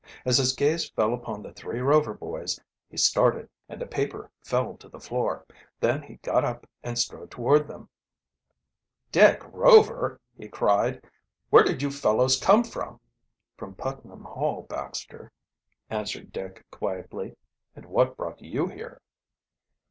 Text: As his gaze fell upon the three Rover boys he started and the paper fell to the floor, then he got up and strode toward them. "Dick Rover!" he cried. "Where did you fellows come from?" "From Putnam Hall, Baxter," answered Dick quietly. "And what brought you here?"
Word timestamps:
As 0.25 0.39
his 0.39 0.53
gaze 0.55 0.89
fell 0.89 1.13
upon 1.13 1.43
the 1.43 1.53
three 1.53 1.79
Rover 1.79 2.15
boys 2.15 2.59
he 2.89 2.97
started 2.97 3.47
and 3.69 3.79
the 3.79 3.85
paper 3.85 4.31
fell 4.43 4.75
to 4.77 4.89
the 4.89 4.99
floor, 4.99 5.45
then 5.79 6.01
he 6.01 6.15
got 6.23 6.43
up 6.43 6.67
and 6.81 6.97
strode 6.97 7.29
toward 7.29 7.67
them. 7.67 7.87
"Dick 9.11 9.43
Rover!" 9.53 10.19
he 10.35 10.47
cried. 10.49 11.03
"Where 11.51 11.63
did 11.63 11.83
you 11.83 11.91
fellows 11.91 12.39
come 12.41 12.63
from?" 12.63 12.99
"From 13.57 13.75
Putnam 13.75 14.23
Hall, 14.23 14.63
Baxter," 14.63 15.31
answered 15.87 16.31
Dick 16.31 16.65
quietly. 16.71 17.37
"And 17.75 17.85
what 17.85 18.17
brought 18.17 18.41
you 18.41 18.69
here?" 18.69 19.03